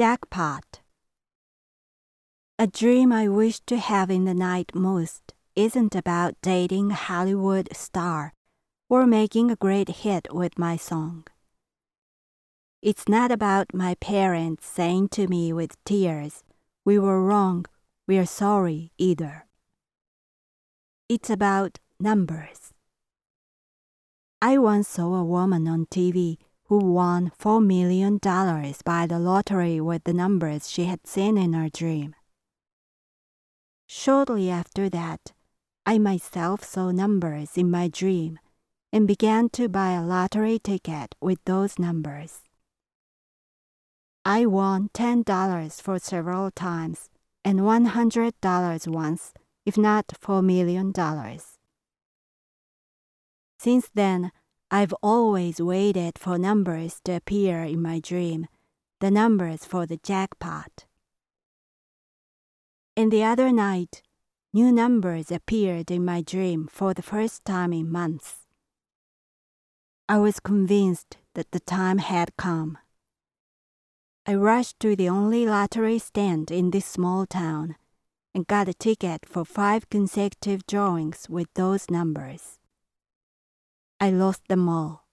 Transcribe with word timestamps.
Jackpot. 0.00 0.80
A 2.58 2.66
dream 2.66 3.12
I 3.12 3.28
wish 3.28 3.60
to 3.66 3.76
have 3.76 4.10
in 4.10 4.24
the 4.24 4.32
night 4.32 4.74
most 4.74 5.34
isn't 5.54 5.94
about 5.94 6.40
dating 6.40 6.90
a 6.90 6.94
Hollywood 6.94 7.68
star 7.76 8.32
or 8.88 9.06
making 9.06 9.50
a 9.50 9.56
great 9.56 9.90
hit 9.90 10.32
with 10.32 10.58
my 10.58 10.78
song. 10.78 11.26
It's 12.80 13.10
not 13.10 13.30
about 13.30 13.74
my 13.74 13.94
parents 13.96 14.66
saying 14.66 15.10
to 15.10 15.28
me 15.28 15.52
with 15.52 15.76
tears, 15.84 16.44
We 16.82 16.98
were 16.98 17.22
wrong, 17.22 17.66
we 18.08 18.16
are 18.16 18.24
sorry 18.24 18.92
either. 18.96 19.44
It's 21.10 21.28
about 21.28 21.78
numbers. 22.00 22.72
I 24.40 24.56
once 24.56 24.88
saw 24.88 25.16
a 25.16 25.24
woman 25.24 25.68
on 25.68 25.84
TV 25.84 26.38
who 26.70 26.78
won 26.78 27.32
$4 27.36 27.66
million 27.66 28.16
by 28.84 29.04
the 29.04 29.18
lottery 29.18 29.80
with 29.80 30.04
the 30.04 30.14
numbers 30.14 30.70
she 30.70 30.84
had 30.84 31.04
seen 31.04 31.36
in 31.36 31.52
her 31.52 31.68
dream. 31.68 32.14
Shortly 33.88 34.48
after 34.50 34.88
that, 34.88 35.32
I 35.84 35.98
myself 35.98 36.62
saw 36.62 36.92
numbers 36.92 37.58
in 37.58 37.72
my 37.72 37.88
dream 37.88 38.38
and 38.92 39.08
began 39.08 39.48
to 39.50 39.68
buy 39.68 39.94
a 39.94 40.04
lottery 40.04 40.60
ticket 40.60 41.16
with 41.20 41.40
those 41.44 41.76
numbers. 41.76 42.42
I 44.24 44.46
won 44.46 44.90
$10 44.94 45.82
for 45.82 45.98
several 45.98 46.52
times 46.52 47.10
and 47.44 47.58
$100 47.58 48.86
once, 48.86 49.32
if 49.66 49.76
not 49.76 50.06
$4 50.06 50.44
million. 50.44 50.92
Since 53.58 53.90
then, 53.92 54.30
I've 54.72 54.94
always 55.02 55.60
waited 55.60 56.16
for 56.16 56.38
numbers 56.38 57.00
to 57.04 57.16
appear 57.16 57.64
in 57.64 57.82
my 57.82 57.98
dream, 57.98 58.46
the 59.00 59.10
numbers 59.10 59.64
for 59.64 59.84
the 59.84 59.96
jackpot. 59.96 60.86
And 62.96 63.10
the 63.10 63.24
other 63.24 63.50
night, 63.50 64.02
new 64.52 64.70
numbers 64.70 65.32
appeared 65.32 65.90
in 65.90 66.04
my 66.04 66.22
dream 66.22 66.68
for 66.70 66.94
the 66.94 67.02
first 67.02 67.44
time 67.44 67.72
in 67.72 67.90
months. 67.90 68.46
I 70.08 70.18
was 70.18 70.38
convinced 70.38 71.16
that 71.34 71.50
the 71.50 71.60
time 71.60 71.98
had 71.98 72.36
come. 72.36 72.78
I 74.24 74.34
rushed 74.34 74.78
to 74.80 74.94
the 74.94 75.08
only 75.08 75.46
lottery 75.46 75.98
stand 75.98 76.52
in 76.52 76.70
this 76.70 76.86
small 76.86 77.26
town 77.26 77.74
and 78.32 78.46
got 78.46 78.68
a 78.68 78.74
ticket 78.74 79.26
for 79.26 79.44
five 79.44 79.90
consecutive 79.90 80.64
drawings 80.68 81.26
with 81.28 81.48
those 81.54 81.90
numbers. 81.90 82.59
I 84.00 84.10
lost 84.10 84.48
them 84.48 84.66
all. 84.66 85.06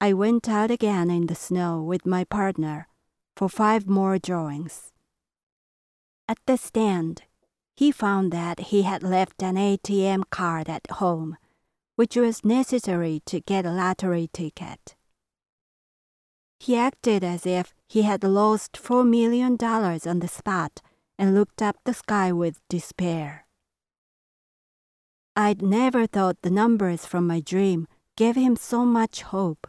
I 0.00 0.12
went 0.12 0.48
out 0.48 0.72
again 0.72 1.08
in 1.08 1.26
the 1.26 1.36
snow 1.36 1.80
with 1.80 2.04
my 2.04 2.24
partner 2.24 2.88
for 3.36 3.48
five 3.48 3.86
more 3.86 4.18
drawings. 4.18 4.92
At 6.28 6.38
the 6.46 6.56
stand, 6.56 7.22
he 7.76 7.92
found 7.92 8.32
that 8.32 8.58
he 8.58 8.82
had 8.82 9.04
left 9.04 9.42
an 9.42 9.54
ATM 9.54 10.24
card 10.30 10.68
at 10.68 10.90
home, 10.90 11.36
which 11.94 12.16
was 12.16 12.44
necessary 12.44 13.22
to 13.26 13.40
get 13.40 13.64
a 13.64 13.70
lottery 13.70 14.28
ticket. 14.32 14.96
He 16.58 16.76
acted 16.76 17.22
as 17.22 17.46
if 17.46 17.72
he 17.86 18.02
had 18.02 18.24
lost 18.24 18.76
four 18.76 19.04
million 19.04 19.56
dollars 19.56 20.06
on 20.06 20.18
the 20.18 20.28
spot 20.28 20.82
and 21.18 21.34
looked 21.34 21.62
up 21.62 21.76
the 21.84 21.94
sky 21.94 22.32
with 22.32 22.60
despair. 22.68 23.45
I'd 25.38 25.60
never 25.60 26.06
thought 26.06 26.40
the 26.40 26.50
numbers 26.50 27.04
from 27.04 27.26
my 27.26 27.40
dream 27.40 27.88
gave 28.16 28.36
him 28.36 28.56
so 28.56 28.86
much 28.86 29.20
hope. 29.20 29.66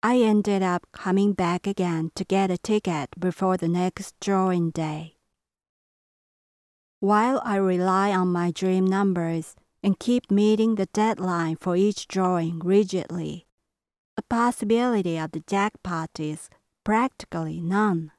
I 0.00 0.20
ended 0.20 0.62
up 0.62 0.86
coming 0.92 1.32
back 1.32 1.66
again 1.66 2.12
to 2.14 2.24
get 2.24 2.52
a 2.52 2.58
ticket 2.58 3.08
before 3.18 3.56
the 3.56 3.66
next 3.66 4.14
drawing 4.20 4.70
day. 4.70 5.16
While 7.00 7.42
I 7.44 7.56
rely 7.56 8.12
on 8.12 8.28
my 8.28 8.52
dream 8.52 8.86
numbers 8.86 9.56
and 9.82 9.98
keep 9.98 10.30
meeting 10.30 10.76
the 10.76 10.86
deadline 10.86 11.56
for 11.56 11.74
each 11.74 12.06
drawing 12.06 12.60
rigidly, 12.60 13.48
the 14.14 14.22
possibility 14.22 15.18
of 15.18 15.32
the 15.32 15.42
jackpot 15.48 16.10
is 16.20 16.48
practically 16.84 17.60
none. 17.60 18.12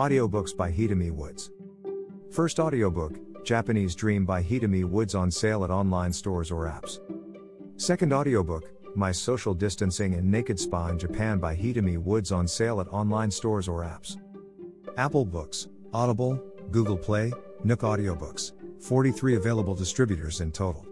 Audiobooks 0.00 0.56
by 0.56 0.72
Hitomi 0.72 1.10
Woods. 1.10 1.50
First 2.30 2.58
audiobook, 2.58 3.18
Japanese 3.44 3.94
Dream 3.94 4.24
by 4.24 4.42
Hitomi 4.42 4.82
Woods 4.82 5.14
on 5.14 5.30
sale 5.30 5.62
at 5.62 5.70
online 5.70 6.10
stores 6.10 6.50
or 6.50 6.64
apps. 6.64 7.00
Second 7.76 8.10
audiobook, 8.10 8.72
My 8.96 9.12
Social 9.12 9.52
Distancing 9.52 10.14
and 10.14 10.30
Naked 10.30 10.58
Spa 10.58 10.86
in 10.86 10.98
Japan 10.98 11.38
by 11.38 11.54
Hitomi 11.54 11.98
Woods 11.98 12.32
on 12.32 12.48
sale 12.48 12.80
at 12.80 12.88
online 12.88 13.30
stores 13.30 13.68
or 13.68 13.82
apps. 13.82 14.16
Apple 14.96 15.26
Books, 15.26 15.68
Audible, 15.92 16.42
Google 16.70 16.96
Play, 16.96 17.30
Nook 17.62 17.80
Audiobooks, 17.80 18.52
43 18.80 19.34
available 19.34 19.74
distributors 19.74 20.40
in 20.40 20.50
total. 20.50 20.86